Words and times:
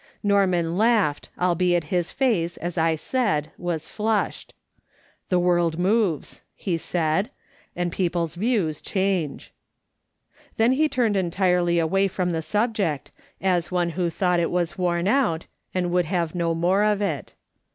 Norman 0.23 0.77
lauglied, 0.79 1.27
albeit 1.39 1.83
his 1.93 2.11
face, 2.11 2.57
as 2.57 2.75
I 2.75 2.95
said, 2.95 3.51
was 3.55 3.87
flushed." 3.87 4.55
The 5.29 5.37
world 5.37 5.77
moves," 5.77 6.41
he 6.55 6.79
said," 6.79 7.29
and 7.75 7.91
people's 7.91 8.33
views 8.33 8.81
change." 8.81 9.53
Then 10.57 10.71
he 10.71 10.89
turned 10.89 11.15
entirely 11.17 11.77
away 11.77 12.07
from 12.07 12.31
the 12.31 12.41
subject, 12.41 13.11
as 13.41 13.71
one 13.71 13.91
who 13.91 14.09
thought 14.09 14.39
it 14.39 14.49
was 14.49 14.75
worn 14.75 15.07
out, 15.07 15.45
and 15.71 15.91
would 15.91 16.05
have 16.05 16.33
no 16.33 16.55
more 16.55 16.81
of 16.83 16.99
it. 16.99 17.35